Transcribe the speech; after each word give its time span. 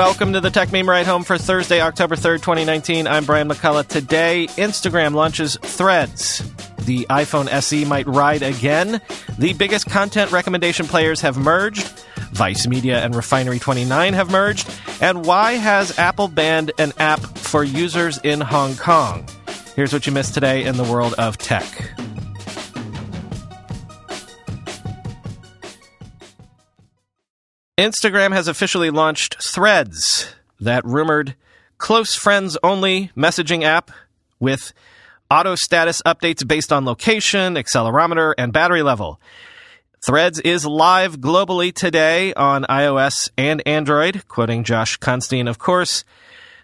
Welcome 0.00 0.32
to 0.32 0.40
the 0.40 0.48
Techmeme 0.48 0.86
Ride 0.86 1.04
Home 1.04 1.24
for 1.24 1.36
Thursday, 1.36 1.82
October 1.82 2.16
3rd, 2.16 2.36
2019. 2.36 3.06
I'm 3.06 3.26
Brian 3.26 3.50
McCullough. 3.50 3.86
Today, 3.86 4.46
Instagram 4.52 5.12
launches 5.12 5.58
Threads. 5.60 6.38
The 6.86 7.06
iPhone 7.10 7.48
SE 7.48 7.84
might 7.84 8.06
ride 8.06 8.42
again. 8.42 9.02
The 9.38 9.52
biggest 9.52 9.90
content 9.90 10.32
recommendation 10.32 10.86
players 10.86 11.20
have 11.20 11.36
merged. 11.36 11.86
Vice 12.32 12.66
Media 12.66 13.04
and 13.04 13.12
Refinery29 13.12 14.14
have 14.14 14.30
merged. 14.30 14.74
And 15.02 15.26
why 15.26 15.52
has 15.52 15.98
Apple 15.98 16.28
banned 16.28 16.72
an 16.78 16.94
app 16.98 17.20
for 17.20 17.62
users 17.62 18.16
in 18.24 18.40
Hong 18.40 18.76
Kong? 18.76 19.28
Here's 19.76 19.92
what 19.92 20.06
you 20.06 20.12
missed 20.12 20.32
today 20.32 20.64
in 20.64 20.78
the 20.78 20.84
world 20.84 21.12
of 21.18 21.36
tech. 21.36 21.99
Instagram 27.80 28.34
has 28.34 28.46
officially 28.46 28.90
launched 28.90 29.42
Threads, 29.42 30.34
that 30.60 30.84
rumored 30.84 31.34
close 31.78 32.14
friends 32.14 32.58
only 32.62 33.10
messaging 33.16 33.62
app 33.62 33.90
with 34.38 34.74
auto 35.30 35.54
status 35.54 36.02
updates 36.02 36.46
based 36.46 36.74
on 36.74 36.84
location, 36.84 37.54
accelerometer, 37.54 38.34
and 38.36 38.52
battery 38.52 38.82
level. 38.82 39.18
Threads 40.04 40.38
is 40.40 40.66
live 40.66 41.20
globally 41.20 41.72
today 41.72 42.34
on 42.34 42.64
iOS 42.64 43.30
and 43.38 43.66
Android, 43.66 44.28
quoting 44.28 44.62
Josh 44.62 44.98
Constine, 44.98 45.48
of 45.48 45.58
course. 45.58 46.04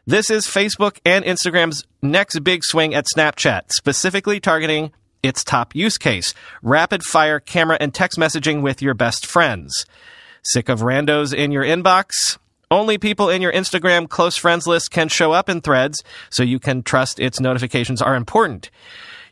This 0.07 0.29
is 0.29 0.47
Facebook 0.47 0.99
and 1.07 1.25
Instagram's 1.25 1.87
next 2.03 2.41
big 2.41 2.63
swing 2.63 2.95
at 2.95 3.07
Snapchat, 3.07 3.73
specifically 3.73 4.39
targeting 4.39 4.93
its 5.23 5.43
top 5.43 5.75
use 5.75 5.97
case 5.97 6.35
rapid 6.63 7.03
fire 7.03 7.41
camera 7.41 7.79
and 7.81 7.95
text 7.95 8.19
messaging 8.19 8.61
with 8.61 8.83
your 8.83 8.93
best 8.93 9.25
friends. 9.25 9.87
Sick 10.51 10.69
of 10.69 10.79
randos 10.81 11.35
in 11.35 11.51
your 11.51 11.65
inbox? 11.65 12.39
Only 12.71 12.99
people 12.99 13.29
in 13.29 13.43
your 13.43 13.53
Instagram 13.53 14.09
close 14.09 14.37
friends 14.37 14.65
list 14.65 14.93
can 14.93 15.09
show 15.09 15.33
up 15.33 15.49
in 15.49 15.61
threads, 15.61 16.05
so 16.31 16.45
you 16.45 16.61
can 16.61 16.85
trust 16.85 17.19
its 17.19 17.41
notifications 17.41 18.01
are 18.01 18.15
important. 18.15 18.71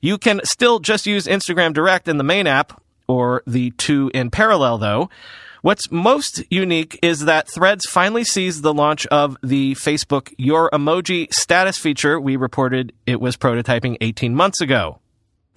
You 0.00 0.18
can 0.18 0.40
still 0.42 0.80
just 0.80 1.06
use 1.06 1.26
Instagram 1.26 1.72
Direct 1.72 2.08
in 2.08 2.18
the 2.18 2.24
main 2.24 2.48
app, 2.48 2.82
or 3.06 3.44
the 3.46 3.70
two 3.72 4.10
in 4.12 4.30
parallel 4.30 4.78
though. 4.78 5.08
What's 5.62 5.88
most 5.92 6.42
unique 6.50 6.98
is 7.00 7.26
that 7.26 7.48
Threads 7.48 7.86
finally 7.88 8.24
sees 8.24 8.62
the 8.62 8.74
launch 8.74 9.06
of 9.06 9.36
the 9.40 9.76
Facebook 9.76 10.34
Your 10.36 10.68
Emoji 10.70 11.32
status 11.32 11.78
feature 11.78 12.18
we 12.18 12.34
reported 12.34 12.92
it 13.06 13.20
was 13.20 13.36
prototyping 13.36 13.96
18 14.00 14.34
months 14.34 14.60
ago. 14.60 14.98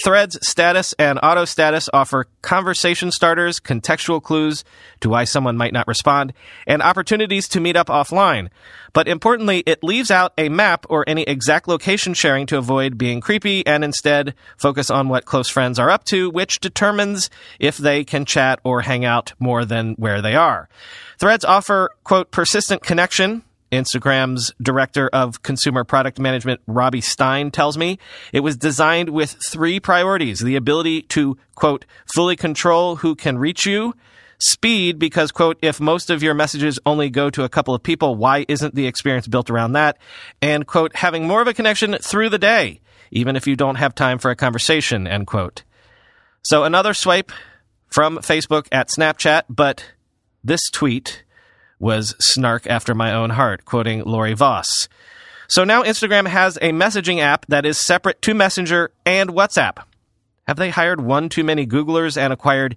Threads 0.04 0.38
status 0.48 0.94
and 1.00 1.20
auto 1.24 1.46
status 1.46 1.90
offer 1.92 2.28
conversation 2.44 3.12
starters, 3.12 3.60
contextual 3.60 4.22
clues 4.22 4.64
to 5.00 5.10
why 5.10 5.24
someone 5.24 5.58
might 5.58 5.74
not 5.74 5.88
respond, 5.88 6.34
and 6.68 6.84
opportunities 6.84 7.48
to 7.50 7.60
meet 7.60 7.76
up 7.76 7.88
offline. 7.88 8.50
But 8.94 9.08
importantly, 9.08 9.64
it 9.66 9.84
leaves 9.84 10.12
out 10.12 10.34
a 10.38 10.50
map 10.50 10.86
or 10.88 11.04
any 11.08 11.24
exact 11.24 11.68
location 11.68 12.14
sharing 12.14 12.46
to 12.46 12.60
avoid 12.60 13.00
being 13.00 13.22
creepy 13.22 13.66
and 13.66 13.84
instead 13.84 14.36
focus 14.56 14.92
on 14.92 15.10
what 15.10 15.26
close 15.26 15.50
friends 15.50 15.80
are 15.80 15.90
up 15.90 16.04
to, 16.06 16.30
which 16.30 16.60
determines 16.60 17.32
if 17.60 17.76
they 17.76 18.04
can 18.04 18.24
chat 18.24 18.60
or 18.64 18.82
hang 18.82 19.04
out 19.04 19.34
more 19.40 19.66
than 19.66 19.96
where 19.96 20.22
they 20.22 20.36
are. 20.36 20.70
Threads 21.18 21.44
offer, 21.44 21.90
quote, 22.04 22.30
persistent 22.30 22.84
connection, 22.84 23.42
Instagram's 23.72 24.54
director 24.62 25.10
of 25.10 25.44
consumer 25.44 25.84
product 25.84 26.20
management, 26.20 26.62
Robbie 26.68 27.02
Stein, 27.02 27.52
tells 27.52 27.78
me 27.78 28.00
it 28.32 28.40
was 28.40 28.58
designed 28.58 29.10
with 29.10 29.36
three 29.50 29.80
priorities. 29.80 30.40
The 30.40 30.56
ability 30.56 31.04
to, 31.04 31.38
quote, 31.56 31.86
fully 32.14 32.36
control 32.36 32.98
who 32.98 33.16
can 33.16 33.38
reach 33.38 33.66
you. 33.66 33.94
Speed, 34.40 35.00
because, 35.00 35.32
quote, 35.32 35.58
if 35.64 35.80
most 35.80 36.12
of 36.12 36.22
your 36.22 36.36
messages 36.36 36.80
only 36.86 37.10
go 37.10 37.32
to 37.32 37.44
a 37.44 37.50
couple 37.50 37.74
of 37.74 37.82
people, 37.82 38.16
why 38.16 38.46
isn't 38.48 38.76
the 38.76 38.86
experience 38.86 39.28
built 39.28 39.50
around 39.50 39.74
that? 39.74 39.98
And, 40.44 40.68
quote, 40.68 40.96
having 40.96 41.26
more 41.26 41.42
of 41.42 41.48
a 41.48 41.56
connection 41.56 41.98
through 41.98 42.30
the 42.30 42.38
day, 42.38 42.80
even 43.10 43.36
if 43.36 43.48
you 43.48 43.56
don't 43.56 43.76
have 43.76 43.96
time 43.96 44.20
for 44.20 44.30
a 44.30 44.36
conversation, 44.36 45.08
end 45.08 45.26
quote. 45.26 45.64
So 46.44 46.64
another 46.64 46.94
swipe 46.94 47.32
from 47.90 48.20
Facebook 48.20 48.68
at 48.72 48.90
Snapchat, 48.90 49.44
but 49.50 49.92
this 50.44 50.62
tweet 50.72 51.24
was 51.80 52.16
snark 52.20 52.68
after 52.68 52.94
my 52.94 53.14
own 53.14 53.32
heart, 53.32 53.66
quoting 53.66 54.04
Laurie 54.04 54.34
Voss. 54.34 54.88
So 55.48 55.64
now 55.64 55.84
Instagram 55.84 56.28
has 56.28 56.58
a 56.58 56.72
messaging 56.72 57.20
app 57.20 57.46
that 57.48 57.66
is 57.66 57.80
separate 57.80 58.22
to 58.24 58.34
Messenger 58.34 58.92
and 59.06 59.30
WhatsApp. 59.30 59.78
Have 60.48 60.58
they 60.58 60.70
hired 60.70 61.02
one 61.02 61.30
too 61.30 61.44
many 61.44 61.66
Googlers 61.66 62.18
and 62.18 62.34
acquired 62.34 62.76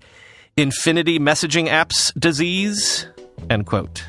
infinity 0.56 1.18
messaging 1.18 1.68
apps 1.68 2.12
disease? 2.18 3.06
End 3.48 3.66
quote. 3.66 4.04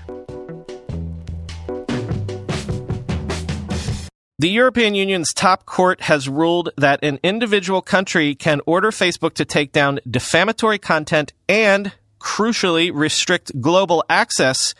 The 4.41 4.49
European 4.49 4.95
Union's 4.95 5.33
top 5.33 5.67
court 5.67 6.01
has 6.01 6.27
ruled 6.27 6.71
that 6.75 7.03
an 7.03 7.19
individual 7.21 7.83
country 7.83 8.33
can 8.33 8.59
order 8.65 8.89
Facebook 8.89 9.35
to 9.35 9.45
take 9.45 9.71
down 9.71 9.99
defamatory 10.09 10.79
content 10.79 11.31
and 11.47 11.91
crucially 12.21 12.91
restrict 12.93 13.59
global 13.59 14.03
access 14.09 14.73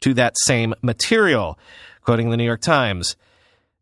to 0.00 0.14
that 0.14 0.38
same 0.38 0.74
material, 0.82 1.58
quoting 2.02 2.30
the 2.30 2.36
New 2.36 2.44
York 2.44 2.60
Times. 2.60 3.16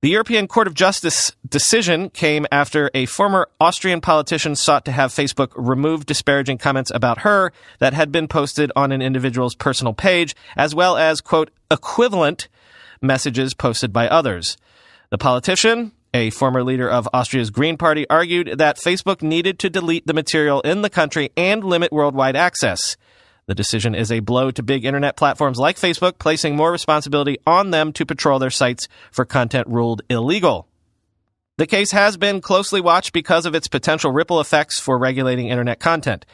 The 0.03 0.11
European 0.11 0.49
Court 0.49 0.67
of 0.67 0.75
Justice 0.75 1.31
decision 1.49 2.11
came 2.11 2.45
after 2.51 2.91
a 2.93 3.07
former 3.07 3.49
Austrian 3.61 4.01
politician 4.01 4.57
sought 4.57 4.85
to 4.87 4.91
have 4.93 5.13
Facebook 5.13 5.53
remove 5.55 6.07
disparaging 6.07 6.59
comments 6.59 6.91
about 6.93 7.19
her 7.19 7.53
that 7.79 7.95
had 7.95 8.11
been 8.11 8.27
posted 8.27 8.73
on 8.75 8.91
an 8.91 9.01
individual's 9.01 9.55
personal 9.55 9.93
page, 9.93 10.35
as 10.57 10.75
well 10.75 10.97
as, 10.97 11.21
quote, 11.21 11.51
equivalent 11.71 12.49
messages 13.01 13.55
posted 13.55 13.93
by 13.93 14.09
others. 14.09 14.57
The 15.11 15.19
politician, 15.19 15.93
a 16.15 16.31
former 16.31 16.63
leader 16.63 16.89
of 16.89 17.09
Austria's 17.13 17.51
Green 17.51 17.77
Party, 17.77 18.09
argued 18.09 18.59
that 18.59 18.79
Facebook 18.79 19.23
needed 19.23 19.59
to 19.61 19.71
delete 19.71 20.07
the 20.07 20.15
material 20.15 20.61
in 20.63 20.83
the 20.83 20.91
country 20.91 21.31
and 21.37 21.65
limit 21.65 21.93
worldwide 21.93 22.37
access. 22.37 22.97
The 23.47 23.55
decision 23.55 23.95
is 23.95 24.13
a 24.13 24.21
blow 24.21 24.51
to 24.53 24.63
big 24.63 24.85
internet 24.85 25.17
platforms 25.17 25.59
like 25.59 25.77
Facebook, 25.77 26.19
placing 26.19 26.55
more 26.55 26.71
responsibility 26.71 27.39
on 27.47 27.71
them 27.71 27.93
to 27.95 28.07
patrol 28.07 28.39
their 28.39 28.51
sites 28.51 28.89
for 29.11 29.25
content 29.25 29.67
ruled 29.69 30.03
illegal. 30.09 30.69
The 31.59 31.67
case 31.67 31.91
has 31.93 32.17
been 32.17 32.41
closely 32.41 32.81
watched 32.81 33.13
because 33.13 33.45
of 33.45 33.55
its 33.55 33.69
potential 33.69 34.11
ripple 34.11 34.41
effects 34.41 34.81
for 34.81 34.97
regulating 34.97 35.49
internet 35.49 35.81
content. 35.81 36.25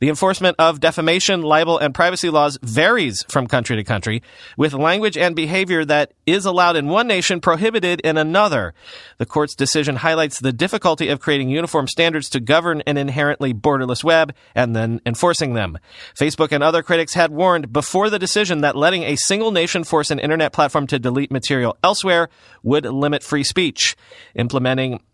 The 0.00 0.08
enforcement 0.08 0.56
of 0.58 0.80
defamation, 0.80 1.42
libel, 1.42 1.78
and 1.78 1.94
privacy 1.94 2.28
laws 2.28 2.58
varies 2.60 3.24
from 3.28 3.46
country 3.46 3.76
to 3.76 3.84
country, 3.84 4.22
with 4.56 4.74
language 4.74 5.16
and 5.16 5.36
behavior 5.36 5.84
that 5.84 6.12
is 6.26 6.44
allowed 6.44 6.74
in 6.74 6.88
one 6.88 7.06
nation 7.06 7.40
prohibited 7.40 8.00
in 8.00 8.18
another. 8.18 8.74
The 9.18 9.26
court's 9.26 9.54
decision 9.54 9.96
highlights 9.96 10.40
the 10.40 10.52
difficulty 10.52 11.08
of 11.08 11.20
creating 11.20 11.50
uniform 11.50 11.86
standards 11.86 12.28
to 12.30 12.40
govern 12.40 12.82
an 12.82 12.96
inherently 12.96 13.54
borderless 13.54 14.02
web 14.02 14.34
and 14.56 14.74
then 14.74 15.00
enforcing 15.06 15.54
them. 15.54 15.78
Facebook 16.18 16.50
and 16.50 16.64
other 16.64 16.82
critics 16.82 17.14
had 17.14 17.30
warned 17.30 17.72
before 17.72 18.10
the 18.10 18.18
decision 18.18 18.62
that 18.62 18.76
letting 18.76 19.04
a 19.04 19.16
single 19.16 19.52
nation 19.52 19.84
force 19.84 20.10
an 20.10 20.18
internet 20.18 20.52
platform 20.52 20.88
to 20.88 20.98
delete 20.98 21.30
material 21.30 21.76
elsewhere 21.84 22.28
would 22.64 22.84
limit 22.84 23.22
free 23.22 23.44
speech. 23.44 23.94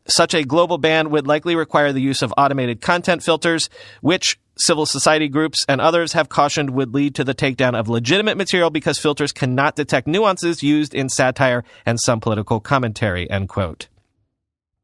Such 0.07 0.35
a 0.35 0.43
global 0.43 0.79
ban 0.79 1.11
would 1.11 1.27
likely 1.27 1.55
require 1.55 1.93
the 1.93 2.01
use 2.01 2.23
of 2.23 2.35
automated 2.37 2.81
content 2.81 3.23
filters, 3.23 3.69
which 4.01 4.39
civil 4.57 4.87
society 4.87 5.29
groups 5.29 5.65
and 5.69 5.81
others 5.81 6.13
have 6.13 6.29
cautioned 6.29 6.71
would 6.71 6.95
lead 6.95 7.15
to 7.15 7.25
the 7.25 7.35
takedown 7.35 7.79
of 7.79 7.89
legitimate 7.89 8.37
material 8.37 8.71
because 8.71 8.99
filters 8.99 9.33
cannot 9.33 9.77
detect 9.77 10.07
nuances 10.07 10.63
used 10.63 10.95
in 10.95 11.09
satire 11.09 11.65
and 11.87 11.99
some 12.01 12.21
political 12.21 12.61
commentary, 12.61 13.29
end 13.31 13.49
quote. 13.49 13.89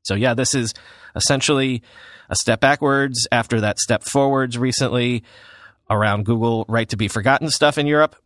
So 0.02 0.14
yeah, 0.14 0.34
this 0.34 0.54
is 0.54 0.72
essentially 1.14 1.82
a 2.30 2.36
step 2.36 2.60
backwards 2.60 3.26
after 3.32 3.60
that 3.60 3.78
step 3.78 4.04
forwards 4.04 4.56
recently 4.56 5.24
around 5.90 6.24
Google 6.24 6.64
right 6.68 6.88
to 6.88 6.96
be 6.96 7.08
forgotten 7.08 7.50
stuff 7.50 7.78
in 7.78 7.86
Europe. 7.86 8.16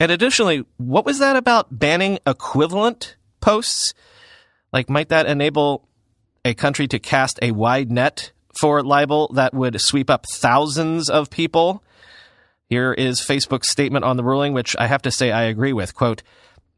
And 0.00 0.12
additionally, 0.12 0.64
what 0.76 1.04
was 1.04 1.18
that 1.18 1.36
about 1.36 1.76
banning 1.76 2.18
equivalent 2.26 3.16
posts? 3.40 3.94
Like, 4.72 4.90
might 4.90 5.08
that 5.08 5.26
enable 5.26 5.88
a 6.44 6.54
country 6.54 6.86
to 6.88 6.98
cast 6.98 7.38
a 7.42 7.52
wide 7.52 7.90
net 7.90 8.32
for 8.60 8.82
libel 8.82 9.30
that 9.34 9.54
would 9.54 9.80
sweep 9.80 10.10
up 10.10 10.26
thousands 10.34 11.08
of 11.08 11.30
people. 11.30 11.82
Here 12.68 12.92
is 12.92 13.20
Facebook's 13.20 13.70
statement 13.70 14.04
on 14.04 14.16
the 14.16 14.24
ruling, 14.24 14.52
which 14.52 14.76
I 14.78 14.86
have 14.86 15.02
to 15.02 15.10
say 15.10 15.32
I 15.32 15.44
agree 15.44 15.72
with. 15.72 15.94
Quote, 15.94 16.22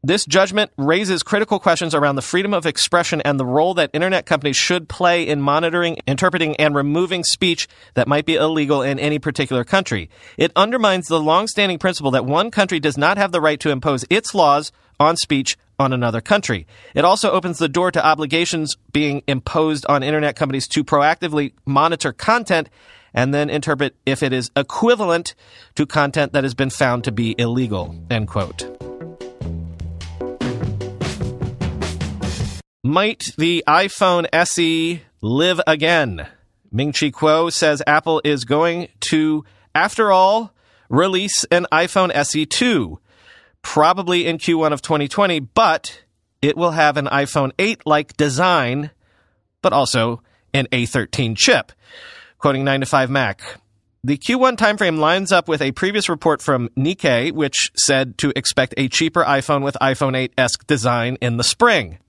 this 0.03 0.25
judgment 0.25 0.71
raises 0.77 1.21
critical 1.21 1.59
questions 1.59 1.93
around 1.93 2.15
the 2.15 2.21
freedom 2.23 2.53
of 2.53 2.65
expression 2.65 3.21
and 3.21 3.39
the 3.39 3.45
role 3.45 3.75
that 3.75 3.91
internet 3.93 4.25
companies 4.25 4.57
should 4.57 4.89
play 4.89 5.27
in 5.27 5.41
monitoring, 5.41 5.97
interpreting, 6.07 6.55
and 6.55 6.73
removing 6.73 7.23
speech 7.23 7.67
that 7.93 8.07
might 8.07 8.25
be 8.25 8.35
illegal 8.35 8.81
in 8.81 8.97
any 8.99 9.19
particular 9.19 9.63
country. 9.63 10.09
It 10.37 10.51
undermines 10.55 11.07
the 11.07 11.19
long-standing 11.19 11.77
principle 11.77 12.11
that 12.11 12.25
one 12.25 12.49
country 12.49 12.79
does 12.79 12.97
not 12.97 13.17
have 13.17 13.31
the 13.31 13.41
right 13.41 13.59
to 13.59 13.69
impose 13.69 14.03
its 14.09 14.33
laws 14.33 14.71
on 14.99 15.17
speech 15.17 15.55
on 15.79 15.93
another 15.93 16.21
country. 16.21 16.65
It 16.95 17.05
also 17.05 17.31
opens 17.31 17.59
the 17.59 17.69
door 17.69 17.91
to 17.91 18.05
obligations 18.05 18.77
being 18.91 19.21
imposed 19.27 19.85
on 19.87 20.03
internet 20.03 20.35
companies 20.35 20.67
to 20.69 20.83
proactively 20.83 21.53
monitor 21.65 22.11
content 22.11 22.69
and 23.13 23.33
then 23.33 23.49
interpret 23.49 23.95
if 24.05 24.23
it 24.23 24.33
is 24.33 24.49
equivalent 24.55 25.35
to 25.75 25.85
content 25.85 26.33
that 26.33 26.43
has 26.43 26.53
been 26.53 26.69
found 26.69 27.03
to 27.03 27.11
be 27.11 27.35
illegal. 27.37 27.95
End 28.09 28.27
quote. 28.27 28.90
Might 32.83 33.25
the 33.37 33.63
iPhone 33.67 34.25
SE 34.33 35.03
live 35.21 35.61
again? 35.67 36.27
Ming 36.71 36.93
Chi 36.93 37.11
Kuo 37.11 37.53
says 37.53 37.83
Apple 37.85 38.21
is 38.23 38.43
going 38.43 38.87
to, 39.11 39.45
after 39.75 40.11
all, 40.11 40.51
release 40.89 41.43
an 41.51 41.67
iPhone 41.71 42.11
SE 42.15 42.43
2, 42.43 42.99
probably 43.61 44.25
in 44.25 44.39
Q1 44.39 44.73
of 44.73 44.81
2020, 44.81 45.41
but 45.41 46.01
it 46.41 46.57
will 46.57 46.71
have 46.71 46.97
an 46.97 47.05
iPhone 47.05 47.51
8 47.59 47.85
like 47.85 48.17
design, 48.17 48.89
but 49.61 49.73
also 49.73 50.23
an 50.51 50.65
A13 50.71 51.37
chip. 51.37 51.71
Quoting 52.39 52.63
9 52.63 52.79
to 52.79 52.87
5 52.87 53.11
Mac. 53.11 53.43
The 54.03 54.17
Q1 54.17 54.57
timeframe 54.57 54.97
lines 54.97 55.31
up 55.31 55.47
with 55.47 55.61
a 55.61 55.71
previous 55.73 56.09
report 56.09 56.41
from 56.41 56.69
Nikkei, 56.69 57.31
which 57.31 57.71
said 57.75 58.17
to 58.17 58.33
expect 58.35 58.73
a 58.75 58.87
cheaper 58.87 59.23
iPhone 59.23 59.61
with 59.61 59.77
iPhone 59.79 60.17
8 60.17 60.33
esque 60.35 60.65
design 60.65 61.19
in 61.21 61.37
the 61.37 61.43
spring. 61.43 61.99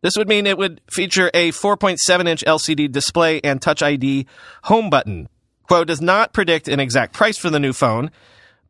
This 0.00 0.16
would 0.16 0.28
mean 0.28 0.46
it 0.46 0.58
would 0.58 0.80
feature 0.90 1.30
a 1.34 1.50
4.7 1.50 2.28
inch 2.28 2.44
LCD 2.46 2.90
display 2.90 3.40
and 3.42 3.60
Touch 3.60 3.82
ID 3.82 4.26
home 4.64 4.90
button. 4.90 5.28
Kuo 5.68 5.84
does 5.84 6.00
not 6.00 6.32
predict 6.32 6.68
an 6.68 6.80
exact 6.80 7.12
price 7.12 7.36
for 7.36 7.50
the 7.50 7.60
new 7.60 7.72
phone. 7.72 8.10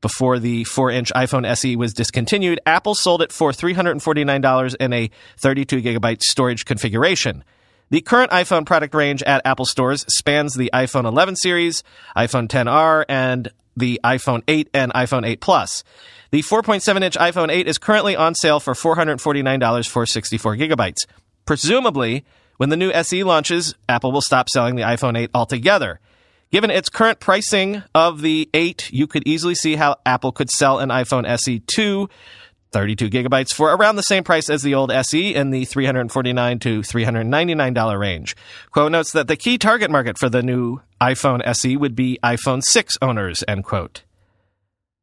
Before 0.00 0.38
the 0.38 0.64
4 0.64 0.90
inch 0.90 1.12
iPhone 1.12 1.46
SE 1.46 1.76
was 1.76 1.92
discontinued, 1.92 2.60
Apple 2.64 2.94
sold 2.94 3.20
it 3.20 3.32
for 3.32 3.50
$349 3.50 4.76
in 4.76 4.92
a 4.92 5.10
32 5.38 5.82
gigabyte 5.82 6.22
storage 6.22 6.64
configuration. 6.64 7.44
The 7.90 8.00
current 8.02 8.30
iPhone 8.30 8.66
product 8.66 8.94
range 8.94 9.22
at 9.22 9.42
Apple 9.44 9.64
stores 9.64 10.04
spans 10.08 10.54
the 10.54 10.70
iPhone 10.74 11.04
11 11.04 11.36
series, 11.36 11.82
iPhone 12.16 12.46
10R, 12.46 13.04
and 13.08 13.50
the 13.78 14.00
iPhone 14.04 14.42
8 14.48 14.68
and 14.74 14.92
iPhone 14.92 15.26
8 15.26 15.40
Plus. 15.40 15.84
The 16.30 16.42
4.7 16.42 17.02
inch 17.02 17.16
iPhone 17.16 17.50
8 17.50 17.66
is 17.66 17.78
currently 17.78 18.14
on 18.14 18.34
sale 18.34 18.60
for 18.60 18.74
$449 18.74 19.88
for 19.88 20.04
64 20.04 20.56
gigabytes. 20.56 21.06
Presumably, 21.46 22.24
when 22.58 22.68
the 22.68 22.76
new 22.76 22.92
SE 22.92 23.24
launches, 23.24 23.74
Apple 23.88 24.12
will 24.12 24.20
stop 24.20 24.50
selling 24.50 24.76
the 24.76 24.82
iPhone 24.82 25.16
8 25.16 25.30
altogether. 25.32 26.00
Given 26.50 26.70
its 26.70 26.88
current 26.88 27.20
pricing 27.20 27.82
of 27.94 28.22
the 28.22 28.48
8, 28.52 28.90
you 28.92 29.06
could 29.06 29.26
easily 29.26 29.54
see 29.54 29.76
how 29.76 29.96
Apple 30.04 30.32
could 30.32 30.50
sell 30.50 30.78
an 30.78 30.88
iPhone 30.88 31.26
SE 31.26 31.60
2 31.60 32.08
32 32.72 33.08
gigabytes 33.10 33.52
for 33.52 33.74
around 33.74 33.96
the 33.96 34.02
same 34.02 34.24
price 34.24 34.50
as 34.50 34.62
the 34.62 34.74
old 34.74 34.90
SE 34.90 35.34
in 35.34 35.50
the 35.50 35.64
349 35.64 36.58
to 36.58 36.80
$399 36.80 37.98
range. 37.98 38.36
Kuo 38.74 38.90
notes 38.90 39.12
that 39.12 39.28
the 39.28 39.36
key 39.36 39.58
target 39.58 39.90
market 39.90 40.18
for 40.18 40.28
the 40.28 40.42
new 40.42 40.80
iPhone 41.00 41.40
SE 41.46 41.76
would 41.76 41.94
be 41.94 42.18
iPhone 42.22 42.62
6 42.62 42.98
owners, 43.00 43.42
end 43.48 43.64
quote. 43.64 44.02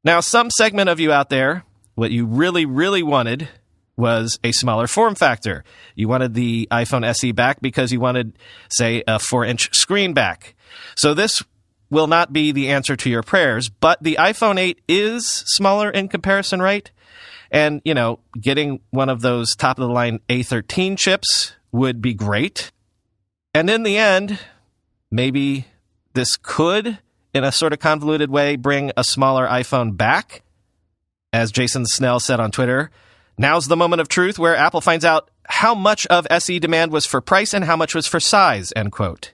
Now, 0.03 0.19
some 0.19 0.51
segment 0.51 0.89
of 0.89 0.99
you 0.99 1.11
out 1.11 1.29
there, 1.29 1.63
what 1.95 2.11
you 2.11 2.25
really, 2.25 2.65
really 2.65 3.01
wanted 3.01 3.49
was 3.97 4.39
a 4.43 4.51
smaller 4.51 4.87
form 4.87 5.15
factor. 5.15 5.63
You 5.95 6.07
wanted 6.07 6.33
the 6.33 6.67
iPhone 6.69 7.05
SE 7.05 7.31
back 7.31 7.61
because 7.61 7.91
you 7.91 7.99
wanted, 7.99 8.37
say, 8.69 9.03
a 9.07 9.19
4 9.19 9.45
inch 9.45 9.73
screen 9.73 10.13
back. 10.13 10.53
So 10.95 11.13
this 11.13 11.43
will 11.89 12.07
not 12.07 12.33
be 12.33 12.51
the 12.51 12.69
answer 12.69 12.95
to 12.95 13.09
your 13.09 13.23
prayers, 13.23 13.69
but 13.69 14.01
the 14.03 14.17
iPhone 14.19 14.59
8 14.59 14.81
is 14.87 15.25
smaller 15.27 15.89
in 15.89 16.07
comparison, 16.09 16.61
right? 16.61 16.91
And, 17.51 17.81
you 17.85 17.93
know, 17.93 18.19
getting 18.39 18.81
one 18.89 19.09
of 19.09 19.21
those 19.21 19.55
top 19.55 19.79
of 19.79 19.87
the 19.87 19.93
line 19.93 20.19
A13 20.29 20.97
chips 20.97 21.53
would 21.71 22.01
be 22.01 22.13
great. 22.13 22.71
And 23.53 23.69
in 23.69 23.83
the 23.83 23.97
end, 23.97 24.39
maybe 25.11 25.67
this 26.13 26.37
could, 26.37 26.99
in 27.33 27.43
a 27.43 27.51
sort 27.51 27.73
of 27.73 27.79
convoluted 27.79 28.29
way, 28.29 28.55
bring 28.55 28.91
a 28.97 29.03
smaller 29.03 29.47
iPhone 29.47 29.95
back. 29.95 30.41
As 31.31 31.51
Jason 31.51 31.85
Snell 31.85 32.19
said 32.19 32.39
on 32.39 32.51
Twitter, 32.51 32.91
now's 33.37 33.67
the 33.67 33.75
moment 33.75 34.01
of 34.01 34.07
truth 34.07 34.39
where 34.39 34.55
Apple 34.55 34.81
finds 34.81 35.05
out 35.05 35.29
how 35.47 35.75
much 35.75 36.07
of 36.07 36.25
SE 36.29 36.59
demand 36.59 36.91
was 36.91 37.05
for 37.05 37.21
price 37.21 37.53
and 37.53 37.65
how 37.65 37.75
much 37.75 37.93
was 37.93 38.07
for 38.07 38.19
size, 38.19 38.73
end 38.75 38.91
quote. 38.91 39.33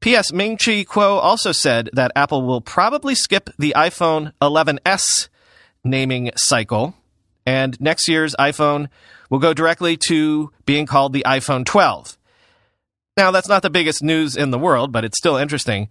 P.S. 0.00 0.32
Ming 0.32 0.56
Chi 0.56 0.84
Kuo 0.84 1.18
also 1.18 1.52
said 1.52 1.88
that 1.92 2.12
Apple 2.14 2.42
will 2.42 2.60
probably 2.60 3.14
skip 3.14 3.50
the 3.58 3.72
iPhone 3.76 4.32
11s 4.42 5.28
naming 5.82 6.30
cycle 6.36 6.94
and 7.46 7.80
next 7.80 8.08
year's 8.08 8.34
iPhone 8.38 8.88
will 9.30 9.38
go 9.38 9.54
directly 9.54 9.96
to 10.08 10.50
being 10.66 10.84
called 10.84 11.12
the 11.12 11.24
iPhone 11.26 11.64
12. 11.64 12.18
Now, 13.16 13.30
that's 13.30 13.48
not 13.48 13.62
the 13.62 13.70
biggest 13.70 14.02
news 14.02 14.36
in 14.36 14.50
the 14.50 14.58
world, 14.58 14.92
but 14.92 15.04
it's 15.04 15.16
still 15.16 15.36
interesting. 15.36 15.88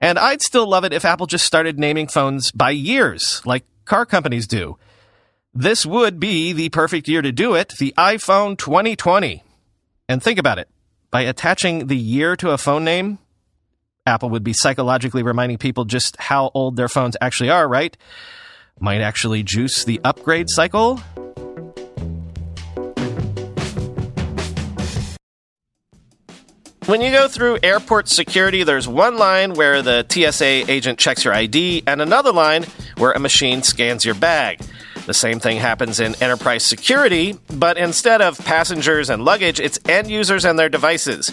And 0.00 0.18
I'd 0.18 0.42
still 0.42 0.68
love 0.68 0.84
it 0.84 0.92
if 0.92 1.04
Apple 1.04 1.26
just 1.26 1.44
started 1.44 1.78
naming 1.78 2.08
phones 2.08 2.50
by 2.50 2.70
years, 2.70 3.40
like 3.44 3.64
car 3.84 4.04
companies 4.04 4.46
do. 4.46 4.76
This 5.54 5.86
would 5.86 6.18
be 6.18 6.52
the 6.52 6.68
perfect 6.70 7.08
year 7.08 7.22
to 7.22 7.32
do 7.32 7.54
it, 7.54 7.74
the 7.78 7.94
iPhone 7.96 8.58
2020. 8.58 9.42
And 10.08 10.22
think 10.22 10.38
about 10.38 10.58
it. 10.58 10.68
By 11.10 11.22
attaching 11.22 11.86
the 11.86 11.96
year 11.96 12.36
to 12.36 12.50
a 12.50 12.58
phone 12.58 12.84
name, 12.84 13.18
Apple 14.04 14.30
would 14.30 14.44
be 14.44 14.52
psychologically 14.52 15.22
reminding 15.22 15.58
people 15.58 15.84
just 15.84 16.16
how 16.18 16.50
old 16.52 16.76
their 16.76 16.88
phones 16.88 17.16
actually 17.20 17.50
are, 17.50 17.66
right? 17.66 17.96
Might 18.80 19.00
actually 19.00 19.42
juice 19.42 19.84
the 19.84 20.00
upgrade 20.04 20.50
cycle. 20.50 21.00
When 26.86 27.00
you 27.00 27.10
go 27.10 27.26
through 27.26 27.58
airport 27.64 28.06
security, 28.08 28.62
there's 28.62 28.86
one 28.86 29.18
line 29.18 29.54
where 29.54 29.82
the 29.82 30.06
TSA 30.08 30.70
agent 30.70 31.00
checks 31.00 31.24
your 31.24 31.34
ID 31.34 31.82
and 31.84 32.00
another 32.00 32.30
line 32.30 32.64
where 32.98 33.10
a 33.10 33.18
machine 33.18 33.64
scans 33.64 34.04
your 34.04 34.14
bag. 34.14 34.60
The 35.06 35.14
same 35.14 35.40
thing 35.40 35.58
happens 35.58 35.98
in 35.98 36.14
enterprise 36.22 36.64
security, 36.64 37.36
but 37.52 37.76
instead 37.76 38.22
of 38.22 38.38
passengers 38.38 39.10
and 39.10 39.24
luggage, 39.24 39.58
it's 39.58 39.80
end 39.88 40.10
users 40.10 40.44
and 40.44 40.56
their 40.56 40.68
devices. 40.68 41.32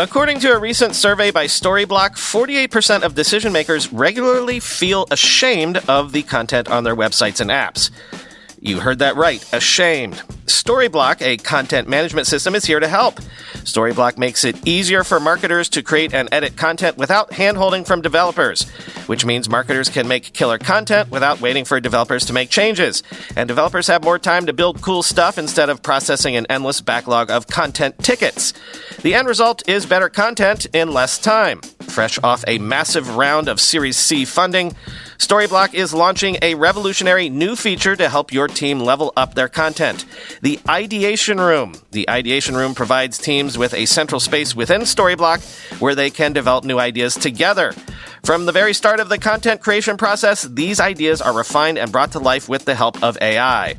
According 0.00 0.38
to 0.40 0.52
a 0.52 0.58
recent 0.60 0.94
survey 0.94 1.32
by 1.32 1.46
Storyblok, 1.46 2.10
48% 2.10 3.02
of 3.02 3.16
decision 3.16 3.52
makers 3.52 3.92
regularly 3.92 4.60
feel 4.60 5.08
ashamed 5.10 5.78
of 5.88 6.12
the 6.12 6.22
content 6.22 6.70
on 6.70 6.84
their 6.84 6.94
websites 6.94 7.40
and 7.40 7.50
apps. 7.50 7.90
You 8.60 8.80
heard 8.80 8.98
that 8.98 9.16
right, 9.16 9.44
ashamed. 9.52 10.22
Storyblok, 10.46 11.22
a 11.22 11.36
content 11.36 11.88
management 11.88 12.26
system, 12.26 12.54
is 12.54 12.64
here 12.64 12.80
to 12.80 12.88
help. 12.88 13.20
Storyblok 13.64 14.18
makes 14.18 14.44
it 14.44 14.66
easier 14.66 15.04
for 15.04 15.20
marketers 15.20 15.68
to 15.70 15.82
create 15.82 16.12
and 16.12 16.28
edit 16.32 16.56
content 16.56 16.96
without 16.96 17.30
handholding 17.30 17.86
from 17.86 18.02
developers, 18.02 18.68
which 19.06 19.24
means 19.24 19.48
marketers 19.48 19.88
can 19.88 20.08
make 20.08 20.32
killer 20.32 20.58
content 20.58 21.10
without 21.10 21.40
waiting 21.40 21.64
for 21.64 21.78
developers 21.80 22.24
to 22.26 22.32
make 22.32 22.50
changes. 22.50 23.02
And 23.36 23.46
developers 23.46 23.86
have 23.86 24.02
more 24.02 24.18
time 24.18 24.46
to 24.46 24.52
build 24.52 24.82
cool 24.82 25.02
stuff 25.02 25.38
instead 25.38 25.70
of 25.70 25.82
processing 25.82 26.34
an 26.34 26.46
endless 26.50 26.80
backlog 26.80 27.30
of 27.30 27.46
content 27.46 27.98
tickets. 27.98 28.52
The 29.02 29.14
end 29.14 29.28
result 29.28 29.68
is 29.68 29.86
better 29.86 30.08
content 30.08 30.66
in 30.74 30.92
less 30.92 31.18
time. 31.18 31.60
Fresh 31.82 32.18
off 32.22 32.42
a 32.46 32.58
massive 32.58 33.16
round 33.16 33.48
of 33.48 33.60
Series 33.60 33.96
C 33.96 34.24
funding, 34.24 34.74
Storyblok 35.18 35.74
is 35.74 35.92
launching 35.92 36.36
a 36.42 36.54
revolutionary 36.54 37.28
new 37.28 37.56
feature 37.56 37.96
to 37.96 38.08
help 38.08 38.32
your 38.32 38.46
team 38.46 38.78
level 38.78 39.12
up 39.16 39.34
their 39.34 39.48
content 39.48 40.04
the 40.42 40.60
Ideation 40.68 41.40
Room. 41.40 41.74
The 41.90 42.08
Ideation 42.08 42.54
Room 42.54 42.72
provides 42.72 43.18
teams 43.18 43.58
with 43.58 43.74
a 43.74 43.86
central 43.86 44.20
space 44.20 44.54
within 44.54 44.82
Storyblok 44.82 45.42
where 45.80 45.96
they 45.96 46.10
can 46.10 46.32
develop 46.32 46.64
new 46.64 46.78
ideas 46.78 47.16
together. 47.16 47.72
From 48.22 48.46
the 48.46 48.52
very 48.52 48.72
start 48.72 49.00
of 49.00 49.08
the 49.08 49.18
content 49.18 49.60
creation 49.60 49.96
process, 49.96 50.42
these 50.42 50.78
ideas 50.78 51.20
are 51.20 51.36
refined 51.36 51.78
and 51.78 51.90
brought 51.90 52.12
to 52.12 52.20
life 52.20 52.48
with 52.48 52.64
the 52.64 52.76
help 52.76 53.02
of 53.02 53.18
AI. 53.20 53.74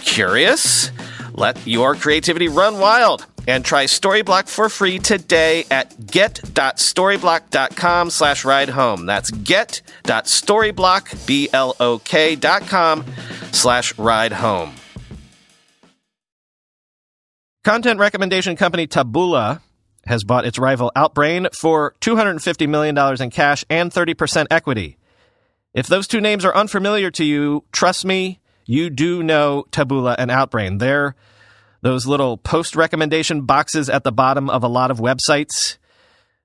Curious? 0.00 0.90
Let 1.34 1.66
your 1.66 1.94
creativity 1.94 2.48
run 2.48 2.78
wild 2.78 3.26
and 3.48 3.64
try 3.64 3.86
Storyblok 3.86 4.48
for 4.48 4.68
free 4.68 4.98
today 4.98 5.64
at 5.70 6.06
get.storyblok.com 6.06 8.10
slash 8.10 8.44
ride 8.44 8.68
home. 8.68 9.06
That's 9.06 9.30
get.storyblok, 9.30 11.26
B-L-O-K 11.26 12.36
dot 12.36 12.62
com 12.62 13.04
slash 13.52 13.96
ride 13.98 14.32
home. 14.32 14.74
Content 17.64 18.00
recommendation 18.00 18.56
company 18.56 18.88
Taboola 18.88 19.60
has 20.06 20.24
bought 20.24 20.44
its 20.44 20.58
rival 20.58 20.90
Outbrain 20.96 21.48
for 21.54 21.94
$250 22.00 22.68
million 22.68 23.22
in 23.22 23.30
cash 23.30 23.64
and 23.70 23.92
30% 23.92 24.46
equity. 24.50 24.98
If 25.72 25.86
those 25.86 26.08
two 26.08 26.20
names 26.20 26.44
are 26.44 26.54
unfamiliar 26.54 27.10
to 27.12 27.24
you, 27.24 27.64
trust 27.72 28.04
me, 28.04 28.40
you 28.64 28.90
do 28.90 29.22
know 29.22 29.64
Taboola 29.70 30.14
and 30.18 30.30
Outbrain. 30.30 30.78
They're 30.78 31.14
those 31.82 32.06
little 32.06 32.36
post 32.36 32.76
recommendation 32.76 33.42
boxes 33.42 33.90
at 33.90 34.04
the 34.04 34.12
bottom 34.12 34.48
of 34.48 34.62
a 34.62 34.68
lot 34.68 34.90
of 34.90 34.98
websites. 34.98 35.78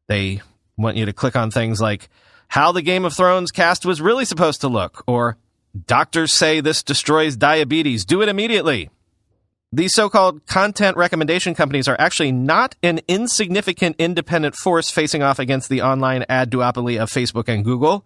They 0.08 0.42
want 0.78 0.98
you 0.98 1.06
to 1.06 1.14
click 1.14 1.36
on 1.36 1.52
things 1.52 1.80
like 1.80 2.10
how 2.48 2.72
the 2.72 2.82
Game 2.82 3.06
of 3.06 3.14
Thrones 3.14 3.52
cast 3.52 3.86
was 3.86 4.02
really 4.02 4.26
supposed 4.26 4.62
to 4.62 4.68
look, 4.68 5.04
or 5.06 5.38
doctors 5.86 6.34
say 6.34 6.60
this 6.60 6.84
destroys 6.84 7.36
diabetes. 7.36 8.06
Do 8.06 8.22
it 8.22 8.30
immediately. 8.30 8.90
These 9.72 9.94
so 9.94 10.10
called 10.10 10.46
content 10.46 10.96
recommendation 10.96 11.54
companies 11.54 11.90
are 11.90 11.98
actually 12.00 12.32
not 12.32 12.76
an 12.82 13.02
insignificant 13.08 13.98
independent 14.00 14.56
force 14.56 14.90
facing 14.90 15.22
off 15.22 15.40
against 15.40 15.68
the 15.68 15.82
online 15.82 16.26
ad 16.30 16.50
duopoly 16.50 17.02
of 17.02 17.10
Facebook 17.10 17.50
and 17.50 17.66
Google. 17.66 18.06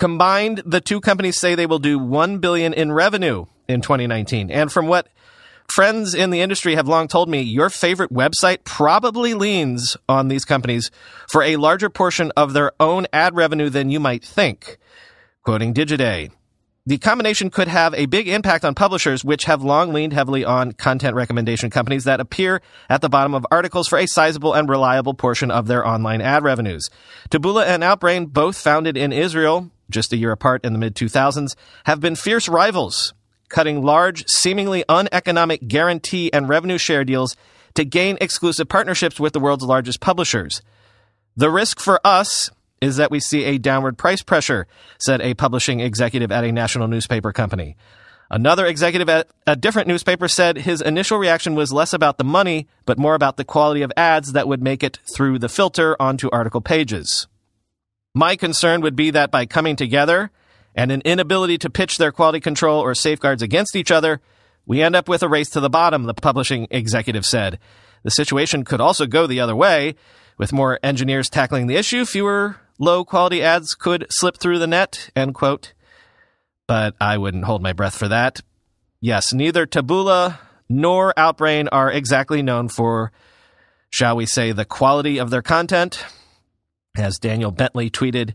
Combined, 0.00 0.62
the 0.64 0.80
two 0.80 0.98
companies 0.98 1.36
say 1.36 1.54
they 1.54 1.66
will 1.66 1.78
do 1.78 1.98
1 1.98 2.38
billion 2.38 2.72
in 2.72 2.90
revenue 2.90 3.44
in 3.68 3.82
2019. 3.82 4.50
And 4.50 4.72
from 4.72 4.86
what 4.86 5.08
friends 5.68 6.14
in 6.14 6.30
the 6.30 6.40
industry 6.40 6.74
have 6.74 6.88
long 6.88 7.06
told 7.06 7.28
me, 7.28 7.42
your 7.42 7.68
favorite 7.68 8.10
website 8.10 8.64
probably 8.64 9.34
leans 9.34 9.98
on 10.08 10.28
these 10.28 10.46
companies 10.46 10.90
for 11.28 11.42
a 11.42 11.56
larger 11.56 11.90
portion 11.90 12.32
of 12.34 12.54
their 12.54 12.72
own 12.80 13.06
ad 13.12 13.36
revenue 13.36 13.68
than 13.68 13.90
you 13.90 14.00
might 14.00 14.24
think. 14.24 14.78
Quoting 15.44 15.74
Digiday, 15.74 16.30
the 16.86 16.96
combination 16.96 17.50
could 17.50 17.68
have 17.68 17.92
a 17.92 18.06
big 18.06 18.26
impact 18.26 18.64
on 18.64 18.74
publishers, 18.74 19.22
which 19.22 19.44
have 19.44 19.62
long 19.62 19.92
leaned 19.92 20.14
heavily 20.14 20.46
on 20.46 20.72
content 20.72 21.14
recommendation 21.14 21.68
companies 21.68 22.04
that 22.04 22.20
appear 22.20 22.62
at 22.88 23.02
the 23.02 23.10
bottom 23.10 23.34
of 23.34 23.46
articles 23.50 23.86
for 23.86 23.98
a 23.98 24.06
sizable 24.06 24.54
and 24.54 24.66
reliable 24.66 25.12
portion 25.12 25.50
of 25.50 25.66
their 25.66 25.86
online 25.86 26.22
ad 26.22 26.42
revenues. 26.42 26.88
Taboola 27.30 27.66
and 27.66 27.82
Outbrain, 27.82 28.32
both 28.32 28.56
founded 28.56 28.96
in 28.96 29.12
Israel, 29.12 29.70
just 29.90 30.12
a 30.12 30.16
year 30.16 30.32
apart 30.32 30.64
in 30.64 30.72
the 30.72 30.78
mid 30.78 30.94
2000s, 30.94 31.54
have 31.84 32.00
been 32.00 32.16
fierce 32.16 32.48
rivals, 32.48 33.14
cutting 33.48 33.82
large, 33.82 34.26
seemingly 34.28 34.84
uneconomic 34.88 35.66
guarantee 35.68 36.32
and 36.32 36.48
revenue 36.48 36.78
share 36.78 37.04
deals 37.04 37.36
to 37.74 37.84
gain 37.84 38.16
exclusive 38.20 38.68
partnerships 38.68 39.20
with 39.20 39.32
the 39.32 39.40
world's 39.40 39.64
largest 39.64 40.00
publishers. 40.00 40.62
The 41.36 41.50
risk 41.50 41.80
for 41.80 42.00
us 42.04 42.50
is 42.80 42.96
that 42.96 43.10
we 43.10 43.20
see 43.20 43.44
a 43.44 43.58
downward 43.58 43.98
price 43.98 44.22
pressure, 44.22 44.66
said 44.98 45.20
a 45.20 45.34
publishing 45.34 45.80
executive 45.80 46.32
at 46.32 46.44
a 46.44 46.52
national 46.52 46.88
newspaper 46.88 47.32
company. 47.32 47.76
Another 48.30 48.64
executive 48.64 49.08
at 49.08 49.28
a 49.46 49.56
different 49.56 49.88
newspaper 49.88 50.28
said 50.28 50.58
his 50.58 50.80
initial 50.80 51.18
reaction 51.18 51.56
was 51.56 51.72
less 51.72 51.92
about 51.92 52.16
the 52.16 52.24
money, 52.24 52.68
but 52.86 52.98
more 52.98 53.14
about 53.16 53.36
the 53.36 53.44
quality 53.44 53.82
of 53.82 53.92
ads 53.96 54.32
that 54.32 54.46
would 54.46 54.62
make 54.62 54.84
it 54.84 54.98
through 55.14 55.40
the 55.40 55.48
filter 55.48 56.00
onto 56.00 56.30
article 56.30 56.60
pages. 56.60 57.26
My 58.14 58.36
concern 58.36 58.80
would 58.80 58.96
be 58.96 59.10
that 59.10 59.30
by 59.30 59.46
coming 59.46 59.76
together 59.76 60.30
and 60.74 60.90
an 60.90 61.02
inability 61.04 61.58
to 61.58 61.70
pitch 61.70 61.98
their 61.98 62.12
quality 62.12 62.40
control 62.40 62.80
or 62.80 62.94
safeguards 62.94 63.42
against 63.42 63.76
each 63.76 63.90
other, 63.90 64.20
we 64.66 64.82
end 64.82 64.96
up 64.96 65.08
with 65.08 65.22
a 65.22 65.28
race 65.28 65.50
to 65.50 65.60
the 65.60 65.70
bottom, 65.70 66.04
the 66.04 66.14
publishing 66.14 66.66
executive 66.70 67.24
said. 67.24 67.58
The 68.02 68.10
situation 68.10 68.64
could 68.64 68.80
also 68.80 69.06
go 69.06 69.26
the 69.26 69.40
other 69.40 69.54
way. 69.54 69.94
With 70.38 70.52
more 70.52 70.78
engineers 70.82 71.28
tackling 71.28 71.66
the 71.66 71.76
issue, 71.76 72.04
fewer 72.04 72.56
low 72.78 73.04
quality 73.04 73.42
ads 73.42 73.74
could 73.74 74.06
slip 74.10 74.38
through 74.38 74.58
the 74.58 74.66
net, 74.66 75.10
end 75.14 75.34
quote. 75.34 75.74
But 76.66 76.94
I 77.00 77.18
wouldn't 77.18 77.44
hold 77.44 77.62
my 77.62 77.72
breath 77.72 77.96
for 77.96 78.08
that. 78.08 78.40
Yes, 79.00 79.32
neither 79.32 79.66
Taboola 79.66 80.38
nor 80.68 81.12
Outbrain 81.16 81.68
are 81.70 81.90
exactly 81.90 82.42
known 82.42 82.68
for, 82.68 83.12
shall 83.90 84.16
we 84.16 84.24
say, 84.24 84.52
the 84.52 84.64
quality 84.64 85.18
of 85.18 85.30
their 85.30 85.42
content. 85.42 86.04
As 86.96 87.18
Daniel 87.18 87.50
Bentley 87.50 87.88
tweeted, 87.90 88.34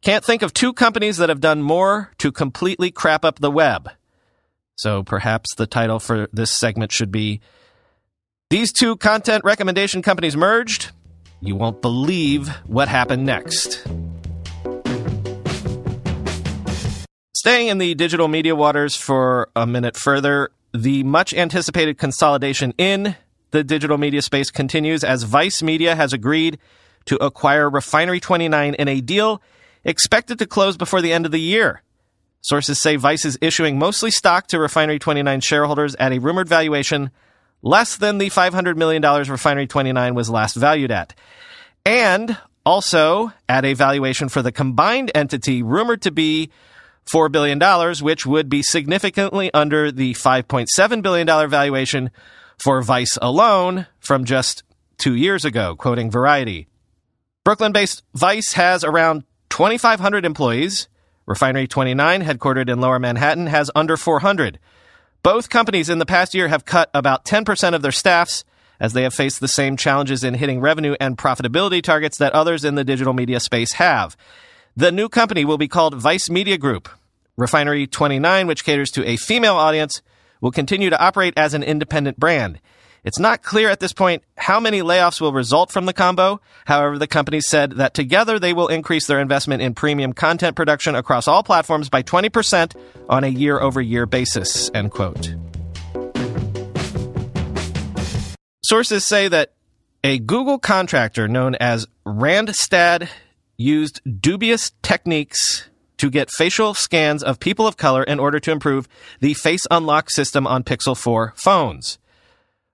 can't 0.00 0.24
think 0.24 0.42
of 0.42 0.54
two 0.54 0.72
companies 0.72 1.16
that 1.16 1.28
have 1.28 1.40
done 1.40 1.62
more 1.62 2.12
to 2.18 2.30
completely 2.30 2.90
crap 2.90 3.24
up 3.24 3.40
the 3.40 3.50
web. 3.50 3.90
So 4.76 5.02
perhaps 5.02 5.54
the 5.54 5.66
title 5.66 5.98
for 5.98 6.28
this 6.32 6.50
segment 6.50 6.92
should 6.92 7.10
be 7.10 7.40
These 8.50 8.72
two 8.72 8.96
content 8.96 9.44
recommendation 9.44 10.02
companies 10.02 10.36
merged 10.36 10.92
you 11.40 11.54
won't 11.54 11.82
believe 11.82 12.48
what 12.66 12.88
happened 12.88 13.26
next. 13.26 13.86
Staying 17.34 17.68
in 17.68 17.78
the 17.78 17.94
digital 17.94 18.28
media 18.28 18.56
waters 18.56 18.96
for 18.96 19.50
a 19.54 19.66
minute 19.66 19.96
further, 19.96 20.50
the 20.72 21.04
much 21.04 21.34
anticipated 21.34 21.98
consolidation 21.98 22.72
in 22.78 23.16
the 23.50 23.62
digital 23.62 23.98
media 23.98 24.22
space 24.22 24.50
continues 24.50 25.04
as 25.04 25.22
Vice 25.22 25.62
Media 25.62 25.94
has 25.94 26.12
agreed 26.12 26.58
to 27.06 27.22
acquire 27.24 27.68
Refinery 27.70 28.20
29 28.20 28.74
in 28.74 28.88
a 28.88 29.00
deal 29.00 29.42
expected 29.84 30.38
to 30.38 30.46
close 30.46 30.76
before 30.76 31.00
the 31.00 31.12
end 31.12 31.26
of 31.26 31.32
the 31.32 31.40
year. 31.40 31.82
Sources 32.40 32.80
say 32.80 32.96
Vice 32.96 33.24
is 33.24 33.38
issuing 33.40 33.78
mostly 33.78 34.10
stock 34.10 34.46
to 34.48 34.58
Refinery 34.58 34.98
29 34.98 35.40
shareholders 35.40 35.94
at 35.96 36.12
a 36.12 36.18
rumored 36.18 36.48
valuation 36.48 37.10
less 37.62 37.96
than 37.96 38.18
the 38.18 38.30
$500 38.30 38.76
million 38.76 39.02
Refinery 39.02 39.66
29 39.66 40.14
was 40.14 40.30
last 40.30 40.54
valued 40.54 40.90
at. 40.90 41.14
And 41.84 42.36
also 42.64 43.32
at 43.48 43.64
a 43.64 43.74
valuation 43.74 44.28
for 44.28 44.42
the 44.42 44.52
combined 44.52 45.10
entity 45.14 45.62
rumored 45.62 46.02
to 46.02 46.10
be 46.10 46.50
$4 47.06 47.30
billion, 47.30 47.60
which 48.02 48.26
would 48.26 48.48
be 48.48 48.62
significantly 48.62 49.52
under 49.54 49.92
the 49.92 50.14
$5.7 50.14 51.02
billion 51.02 51.26
valuation 51.48 52.10
for 52.58 52.82
Vice 52.82 53.16
alone 53.22 53.86
from 54.00 54.24
just 54.24 54.64
two 54.98 55.14
years 55.14 55.44
ago, 55.44 55.76
quoting 55.76 56.10
Variety. 56.10 56.68
Brooklyn 57.46 57.70
based 57.70 58.02
Vice 58.12 58.54
has 58.54 58.82
around 58.82 59.22
2,500 59.50 60.24
employees. 60.24 60.88
Refinery 61.26 61.68
29, 61.68 62.24
headquartered 62.24 62.68
in 62.68 62.80
lower 62.80 62.98
Manhattan, 62.98 63.46
has 63.46 63.70
under 63.72 63.96
400. 63.96 64.58
Both 65.22 65.48
companies 65.48 65.88
in 65.88 66.00
the 66.00 66.06
past 66.06 66.34
year 66.34 66.48
have 66.48 66.64
cut 66.64 66.90
about 66.92 67.24
10% 67.24 67.72
of 67.72 67.82
their 67.82 67.92
staffs 67.92 68.42
as 68.80 68.94
they 68.94 69.04
have 69.04 69.14
faced 69.14 69.38
the 69.38 69.46
same 69.46 69.76
challenges 69.76 70.24
in 70.24 70.34
hitting 70.34 70.60
revenue 70.60 70.96
and 70.98 71.16
profitability 71.16 71.80
targets 71.80 72.18
that 72.18 72.32
others 72.32 72.64
in 72.64 72.74
the 72.74 72.82
digital 72.82 73.12
media 73.12 73.38
space 73.38 73.74
have. 73.74 74.16
The 74.76 74.90
new 74.90 75.08
company 75.08 75.44
will 75.44 75.56
be 75.56 75.68
called 75.68 75.94
Vice 75.94 76.28
Media 76.28 76.58
Group. 76.58 76.88
Refinery 77.36 77.86
29, 77.86 78.48
which 78.48 78.64
caters 78.64 78.90
to 78.90 79.08
a 79.08 79.16
female 79.16 79.54
audience, 79.54 80.02
will 80.40 80.50
continue 80.50 80.90
to 80.90 81.00
operate 81.00 81.34
as 81.36 81.54
an 81.54 81.62
independent 81.62 82.18
brand. 82.18 82.58
It's 83.06 83.20
not 83.20 83.44
clear 83.44 83.70
at 83.70 83.78
this 83.78 83.92
point 83.92 84.24
how 84.36 84.58
many 84.58 84.82
layoffs 84.82 85.20
will 85.20 85.32
result 85.32 85.70
from 85.70 85.86
the 85.86 85.92
combo. 85.92 86.40
However, 86.64 86.98
the 86.98 87.06
company 87.06 87.40
said 87.40 87.72
that 87.76 87.94
together 87.94 88.40
they 88.40 88.52
will 88.52 88.66
increase 88.66 89.06
their 89.06 89.20
investment 89.20 89.62
in 89.62 89.74
premium 89.74 90.12
content 90.12 90.56
production 90.56 90.96
across 90.96 91.28
all 91.28 91.44
platforms 91.44 91.88
by 91.88 92.02
20% 92.02 92.74
on 93.08 93.22
a 93.22 93.28
year 93.28 93.60
over 93.60 93.80
year 93.80 94.06
basis. 94.06 94.72
End 94.74 94.90
quote. 94.90 95.36
Sources 98.64 99.06
say 99.06 99.28
that 99.28 99.52
a 100.02 100.18
Google 100.18 100.58
contractor 100.58 101.28
known 101.28 101.54
as 101.54 101.86
Randstad 102.04 103.08
used 103.56 104.00
dubious 104.20 104.72
techniques 104.82 105.68
to 105.98 106.10
get 106.10 106.28
facial 106.28 106.74
scans 106.74 107.22
of 107.22 107.38
people 107.38 107.68
of 107.68 107.76
color 107.76 108.02
in 108.02 108.18
order 108.18 108.40
to 108.40 108.50
improve 108.50 108.88
the 109.20 109.34
face 109.34 109.64
unlock 109.70 110.10
system 110.10 110.44
on 110.44 110.64
Pixel 110.64 110.96
4 110.96 111.34
phones. 111.36 111.98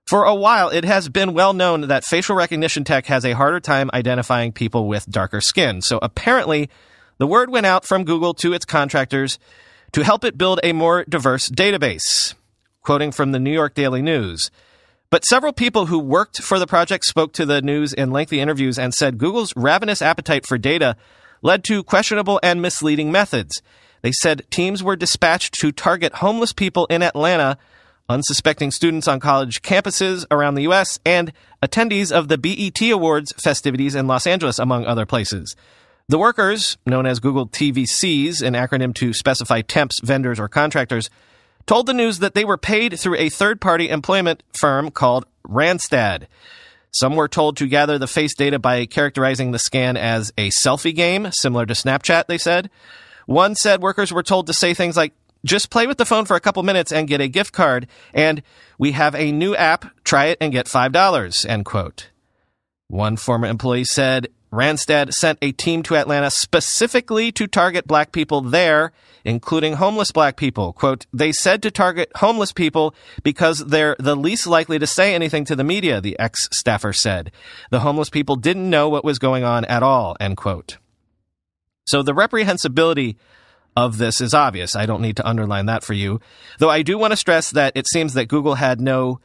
For 0.05 0.25
a 0.25 0.35
while, 0.35 0.69
it 0.69 0.83
has 0.83 1.07
been 1.07 1.33
well 1.33 1.53
known 1.53 1.87
that 1.87 2.03
facial 2.03 2.35
recognition 2.35 2.83
tech 2.83 3.05
has 3.05 3.23
a 3.23 3.33
harder 3.33 3.59
time 3.59 3.89
identifying 3.93 4.51
people 4.51 4.87
with 4.87 5.09
darker 5.09 5.39
skin. 5.39 5.81
So 5.81 5.97
apparently, 6.01 6.69
the 7.19 7.27
word 7.27 7.49
went 7.49 7.65
out 7.65 7.85
from 7.85 8.03
Google 8.03 8.33
to 8.35 8.53
its 8.53 8.65
contractors 8.65 9.39
to 9.93 10.03
help 10.03 10.25
it 10.25 10.37
build 10.37 10.59
a 10.61 10.73
more 10.73 11.05
diverse 11.05 11.49
database. 11.49 12.33
Quoting 12.81 13.13
from 13.13 13.31
the 13.31 13.39
New 13.39 13.51
York 13.51 13.75
Daily 13.75 14.01
News. 14.01 14.51
But 15.09 15.25
several 15.25 15.53
people 15.53 15.85
who 15.85 15.99
worked 15.99 16.41
for 16.41 16.59
the 16.59 16.67
project 16.67 17.05
spoke 17.05 17.31
to 17.33 17.45
the 17.45 17.61
news 17.61 17.93
in 17.93 18.11
lengthy 18.11 18.41
interviews 18.41 18.77
and 18.77 18.93
said 18.93 19.19
Google's 19.19 19.53
ravenous 19.55 20.01
appetite 20.01 20.45
for 20.45 20.57
data 20.57 20.97
led 21.41 21.63
to 21.65 21.83
questionable 21.83 22.39
and 22.43 22.61
misleading 22.61 23.11
methods. 23.11 23.61
They 24.01 24.11
said 24.11 24.41
teams 24.49 24.83
were 24.83 24.95
dispatched 24.95 25.53
to 25.61 25.71
target 25.71 26.15
homeless 26.15 26.51
people 26.51 26.87
in 26.87 27.03
Atlanta 27.03 27.57
unsuspecting 28.13 28.71
students 28.71 29.07
on 29.07 29.19
college 29.19 29.61
campuses 29.61 30.25
around 30.31 30.55
the 30.55 30.63
U.S., 30.63 30.99
and 31.05 31.33
attendees 31.61 32.11
of 32.11 32.27
the 32.27 32.37
BET 32.37 32.81
Awards 32.91 33.33
festivities 33.43 33.95
in 33.95 34.07
Los 34.07 34.27
Angeles, 34.27 34.59
among 34.59 34.85
other 34.85 35.05
places. 35.05 35.55
The 36.07 36.19
workers, 36.19 36.77
known 36.85 37.05
as 37.05 37.19
Google 37.19 37.47
TVCs, 37.47 38.41
an 38.41 38.53
acronym 38.53 38.93
to 38.95 39.13
specify 39.13 39.61
temps, 39.61 39.99
vendors, 40.01 40.39
or 40.39 40.47
contractors, 40.47 41.09
told 41.65 41.87
the 41.87 41.93
news 41.93 42.19
that 42.19 42.35
they 42.35 42.45
were 42.45 42.57
paid 42.57 42.99
through 42.99 43.15
a 43.15 43.29
third 43.29 43.61
party 43.61 43.89
employment 43.89 44.43
firm 44.59 44.91
called 44.91 45.25
Randstad. 45.47 46.27
Some 46.91 47.15
were 47.15 47.27
told 47.27 47.57
to 47.57 47.67
gather 47.67 47.97
the 47.97 48.07
face 48.07 48.35
data 48.35 48.59
by 48.59 48.85
characterizing 48.85 49.51
the 49.51 49.59
scan 49.59 49.97
as 49.97 50.31
a 50.37 50.49
selfie 50.49 50.93
game, 50.93 51.29
similar 51.31 51.65
to 51.65 51.73
Snapchat, 51.73 52.27
they 52.27 52.37
said. 52.37 52.69
One 53.25 53.55
said 53.55 53.81
workers 53.81 54.13
were 54.13 54.23
told 54.23 54.47
to 54.47 54.53
say 54.53 54.73
things 54.73 54.97
like, 54.97 55.13
just 55.45 55.69
play 55.69 55.87
with 55.87 55.97
the 55.97 56.05
phone 56.05 56.25
for 56.25 56.35
a 56.35 56.39
couple 56.39 56.63
minutes 56.63 56.91
and 56.91 57.07
get 57.07 57.21
a 57.21 57.27
gift 57.27 57.53
card. 57.53 57.87
And 58.13 58.41
we 58.77 58.93
have 58.93 59.15
a 59.15 59.31
new 59.31 59.55
app. 59.55 59.85
Try 60.03 60.25
it 60.25 60.37
and 60.39 60.51
get 60.51 60.67
$5. 60.67 61.45
End 61.49 61.65
quote. 61.65 62.09
One 62.87 63.17
former 63.17 63.47
employee 63.47 63.85
said 63.85 64.27
Randstad 64.53 65.13
sent 65.13 65.39
a 65.41 65.51
team 65.51 65.81
to 65.83 65.95
Atlanta 65.95 66.29
specifically 66.29 67.31
to 67.31 67.47
target 67.47 67.87
black 67.87 68.11
people 68.11 68.41
there, 68.41 68.91
including 69.25 69.73
homeless 69.73 70.11
black 70.11 70.35
people. 70.35 70.73
Quote, 70.73 71.07
they 71.11 71.31
said 71.31 71.63
to 71.63 71.71
target 71.71 72.11
homeless 72.17 72.51
people 72.51 72.93
because 73.23 73.65
they're 73.65 73.95
the 73.97 74.15
least 74.15 74.45
likely 74.45 74.77
to 74.77 74.85
say 74.85 75.15
anything 75.15 75.43
to 75.45 75.55
the 75.55 75.63
media, 75.63 75.99
the 75.99 76.17
ex 76.19 76.47
staffer 76.51 76.93
said. 76.93 77.31
The 77.71 77.79
homeless 77.79 78.11
people 78.11 78.35
didn't 78.35 78.69
know 78.69 78.89
what 78.89 79.03
was 79.03 79.17
going 79.17 79.43
on 79.43 79.65
at 79.65 79.81
all, 79.81 80.15
end 80.19 80.37
quote. 80.37 80.77
So 81.87 82.03
the 82.03 82.13
reprehensibility 82.13 83.15
of 83.75 83.97
this 83.97 84.21
is 84.21 84.33
obvious. 84.33 84.75
I 84.75 84.85
don't 84.85 85.01
need 85.01 85.17
to 85.17 85.27
underline 85.27 85.65
that 85.67 85.83
for 85.83 85.93
you. 85.93 86.19
Though 86.59 86.69
I 86.69 86.81
do 86.81 86.97
want 86.97 87.11
to 87.11 87.17
stress 87.17 87.51
that 87.51 87.75
it 87.75 87.87
seems 87.87 88.13
that 88.13 88.27
Google 88.27 88.55
had 88.55 88.79
no 88.79 89.19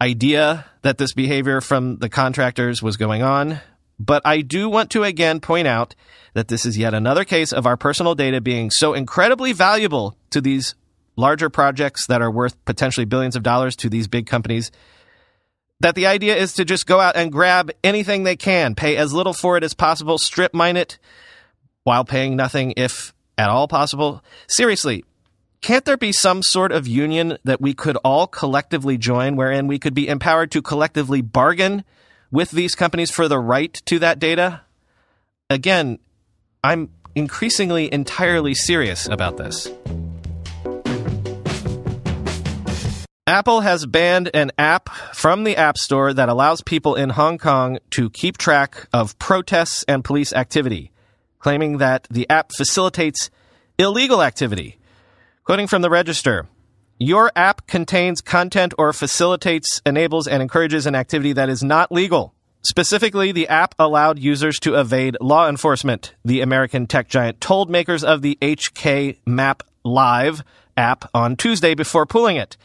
idea 0.00 0.66
that 0.82 0.98
this 0.98 1.14
behavior 1.14 1.60
from 1.60 1.98
the 1.98 2.08
contractors 2.08 2.82
was 2.82 2.96
going 2.96 3.22
on. 3.22 3.60
But 3.98 4.22
I 4.24 4.40
do 4.40 4.68
want 4.68 4.90
to 4.90 5.04
again 5.04 5.40
point 5.40 5.68
out 5.68 5.94
that 6.34 6.48
this 6.48 6.66
is 6.66 6.76
yet 6.76 6.94
another 6.94 7.24
case 7.24 7.52
of 7.52 7.66
our 7.66 7.76
personal 7.76 8.14
data 8.14 8.40
being 8.40 8.70
so 8.70 8.92
incredibly 8.92 9.52
valuable 9.52 10.16
to 10.30 10.40
these 10.40 10.74
larger 11.16 11.48
projects 11.48 12.08
that 12.08 12.20
are 12.20 12.30
worth 12.30 12.62
potentially 12.64 13.04
billions 13.04 13.36
of 13.36 13.44
dollars 13.44 13.76
to 13.76 13.88
these 13.88 14.08
big 14.08 14.26
companies 14.26 14.72
that 15.80 15.94
the 15.94 16.06
idea 16.06 16.36
is 16.36 16.54
to 16.54 16.64
just 16.64 16.86
go 16.86 17.00
out 17.00 17.16
and 17.16 17.32
grab 17.32 17.70
anything 17.82 18.22
they 18.22 18.36
can, 18.36 18.74
pay 18.74 18.96
as 18.96 19.12
little 19.12 19.32
for 19.32 19.56
it 19.56 19.64
as 19.64 19.74
possible, 19.74 20.18
strip 20.18 20.54
mine 20.54 20.76
it 20.76 20.98
while 21.82 22.04
paying 22.04 22.36
nothing 22.36 22.72
if 22.76 23.13
at 23.38 23.48
all 23.48 23.68
possible? 23.68 24.22
Seriously, 24.46 25.04
can't 25.60 25.84
there 25.84 25.96
be 25.96 26.12
some 26.12 26.42
sort 26.42 26.72
of 26.72 26.86
union 26.86 27.38
that 27.44 27.60
we 27.60 27.72
could 27.72 27.96
all 28.04 28.26
collectively 28.26 28.98
join 28.98 29.34
wherein 29.34 29.66
we 29.66 29.78
could 29.78 29.94
be 29.94 30.08
empowered 30.08 30.50
to 30.50 30.60
collectively 30.60 31.22
bargain 31.22 31.84
with 32.30 32.50
these 32.50 32.74
companies 32.74 33.10
for 33.10 33.28
the 33.28 33.38
right 33.38 33.72
to 33.86 33.98
that 33.98 34.18
data? 34.18 34.60
Again, 35.48 35.98
I'm 36.62 36.90
increasingly 37.14 37.92
entirely 37.92 38.54
serious 38.54 39.08
about 39.08 39.36
this. 39.36 39.70
Apple 43.26 43.62
has 43.62 43.86
banned 43.86 44.30
an 44.34 44.52
app 44.58 44.90
from 45.14 45.44
the 45.44 45.56
App 45.56 45.78
Store 45.78 46.12
that 46.12 46.28
allows 46.28 46.60
people 46.60 46.94
in 46.94 47.08
Hong 47.08 47.38
Kong 47.38 47.78
to 47.92 48.10
keep 48.10 48.36
track 48.36 48.86
of 48.92 49.18
protests 49.18 49.82
and 49.88 50.04
police 50.04 50.34
activity 50.34 50.92
claiming 51.44 51.76
that 51.76 52.08
the 52.10 52.28
app 52.30 52.52
facilitates 52.52 53.30
illegal 53.76 54.22
activity. 54.22 54.78
Quoting 55.44 55.66
from 55.66 55.82
the 55.82 55.90
register, 55.90 56.48
your 56.98 57.30
app 57.36 57.66
contains 57.66 58.22
content 58.22 58.72
or 58.78 58.94
facilitates, 58.94 59.82
enables, 59.84 60.26
and 60.26 60.40
encourages 60.42 60.86
an 60.86 60.94
activity 60.94 61.34
that 61.34 61.50
is 61.50 61.62
not 61.62 61.92
legal. 61.92 62.32
Specifically, 62.62 63.30
the 63.30 63.46
app 63.48 63.74
allowed 63.78 64.18
users 64.18 64.58
to 64.60 64.80
evade 64.80 65.18
law 65.20 65.46
enforcement, 65.46 66.14
the 66.24 66.40
American 66.40 66.86
tech 66.86 67.08
giant 67.08 67.42
told 67.42 67.68
makers 67.68 68.02
of 68.02 68.22
the 68.22 68.38
HK 68.40 69.18
Map 69.26 69.62
Live 69.84 70.42
app 70.78 71.10
on 71.12 71.36
Tuesday 71.36 71.74
before 71.74 72.06
pulling 72.06 72.36
it. 72.36 72.56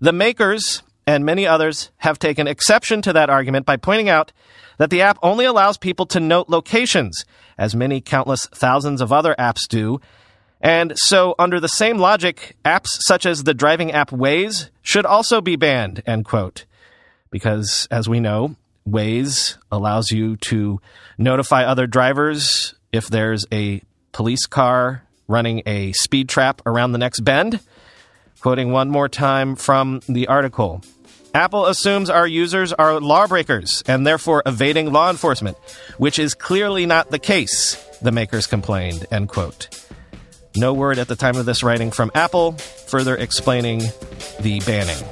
The 0.00 0.14
makers 0.14 0.82
and 1.06 1.26
many 1.26 1.46
others 1.46 1.90
have 1.98 2.18
taken 2.18 2.46
exception 2.46 3.02
to 3.02 3.12
that 3.12 3.28
argument 3.28 3.66
by 3.66 3.76
pointing 3.76 4.08
out 4.08 4.32
that 4.78 4.88
the 4.88 5.02
app 5.02 5.18
only 5.22 5.44
allows 5.44 5.76
people 5.76 6.06
to 6.06 6.20
note 6.20 6.48
locations, 6.48 7.26
as 7.58 7.74
many 7.74 8.00
countless 8.00 8.46
thousands 8.46 9.00
of 9.00 9.12
other 9.12 9.34
apps 9.38 9.68
do. 9.68 10.00
And 10.60 10.94
so, 10.96 11.34
under 11.38 11.60
the 11.60 11.68
same 11.68 11.98
logic, 11.98 12.56
apps 12.64 12.88
such 13.00 13.26
as 13.26 13.44
the 13.44 13.54
driving 13.54 13.92
app 13.92 14.10
Waze 14.10 14.70
should 14.82 15.04
also 15.04 15.40
be 15.40 15.56
banned, 15.56 16.02
end 16.06 16.24
quote. 16.24 16.64
Because, 17.30 17.86
as 17.90 18.08
we 18.08 18.20
know, 18.20 18.56
Waze 18.88 19.58
allows 19.70 20.10
you 20.10 20.36
to 20.36 20.80
notify 21.18 21.64
other 21.64 21.86
drivers 21.86 22.74
if 22.92 23.08
there's 23.08 23.44
a 23.52 23.82
police 24.12 24.46
car 24.46 25.02
running 25.28 25.62
a 25.66 25.92
speed 25.92 26.28
trap 26.28 26.62
around 26.66 26.92
the 26.92 26.98
next 26.98 27.20
bend. 27.20 27.60
Quoting 28.40 28.72
one 28.72 28.90
more 28.90 29.08
time 29.08 29.56
from 29.56 30.00
the 30.08 30.26
article. 30.28 30.82
Apple 31.34 31.66
assumes 31.66 32.08
our 32.10 32.28
users 32.28 32.72
are 32.72 33.00
lawbreakers 33.00 33.82
and 33.88 34.06
therefore 34.06 34.44
evading 34.46 34.92
law 34.92 35.10
enforcement, 35.10 35.56
which 35.98 36.16
is 36.16 36.32
clearly 36.32 36.86
not 36.86 37.10
the 37.10 37.18
case, 37.18 37.74
the 38.00 38.12
makers 38.12 38.46
complained, 38.46 39.04
end 39.10 39.28
quote. 39.28 39.68
No 40.54 40.72
word 40.72 40.96
at 40.96 41.08
the 41.08 41.16
time 41.16 41.34
of 41.34 41.44
this 41.44 41.64
writing 41.64 41.90
from 41.90 42.12
Apple, 42.14 42.52
further 42.52 43.16
explaining 43.16 43.80
the 44.38 44.60
banning. 44.64 45.04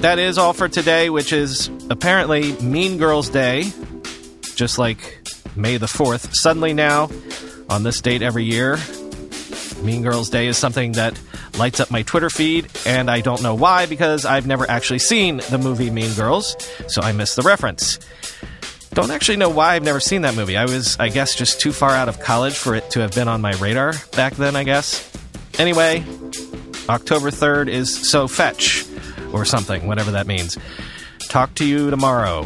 That 0.00 0.18
is 0.18 0.36
all 0.36 0.52
for 0.52 0.68
today, 0.68 1.08
which 1.08 1.32
is 1.32 1.70
apparently 1.88 2.52
Mean 2.60 2.98
Girls 2.98 3.30
Day, 3.30 3.72
just 4.54 4.78
like 4.78 5.26
May 5.56 5.78
the 5.78 5.86
4th. 5.86 6.34
Suddenly 6.34 6.74
now, 6.74 7.08
on 7.70 7.84
this 7.84 8.02
date 8.02 8.20
every 8.20 8.44
year, 8.44 8.76
Mean 9.82 10.02
Girls 10.02 10.28
Day 10.28 10.46
is 10.46 10.58
something 10.58 10.92
that 10.92 11.18
lights 11.58 11.80
up 11.80 11.90
my 11.90 12.02
Twitter 12.02 12.30
feed, 12.30 12.68
and 12.86 13.10
I 13.10 13.20
don't 13.20 13.42
know 13.42 13.54
why 13.54 13.86
because 13.86 14.24
I've 14.24 14.46
never 14.46 14.68
actually 14.70 15.00
seen 15.00 15.38
the 15.50 15.58
movie 15.58 15.90
Mean 15.90 16.14
Girls, 16.14 16.56
so 16.86 17.02
I 17.02 17.12
miss 17.12 17.34
the 17.34 17.42
reference. 17.42 17.98
Don't 18.94 19.10
actually 19.10 19.36
know 19.36 19.50
why 19.50 19.74
I've 19.74 19.84
never 19.84 20.00
seen 20.00 20.22
that 20.22 20.34
movie. 20.34 20.56
I 20.56 20.64
was, 20.64 20.98
I 20.98 21.08
guess, 21.08 21.34
just 21.34 21.60
too 21.60 21.72
far 21.72 21.90
out 21.90 22.08
of 22.08 22.20
college 22.20 22.56
for 22.56 22.74
it 22.74 22.90
to 22.92 23.00
have 23.00 23.12
been 23.14 23.28
on 23.28 23.40
my 23.40 23.52
radar 23.56 23.92
back 24.16 24.34
then, 24.34 24.56
I 24.56 24.64
guess. 24.64 25.12
Anyway, 25.58 26.04
October 26.88 27.30
3rd 27.30 27.68
is 27.68 28.10
so 28.10 28.26
fetch, 28.26 28.84
or 29.32 29.44
something, 29.44 29.86
whatever 29.86 30.12
that 30.12 30.26
means. 30.26 30.56
Talk 31.28 31.54
to 31.56 31.64
you 31.64 31.90
tomorrow. 31.90 32.44